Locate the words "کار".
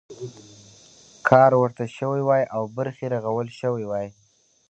1.27-1.51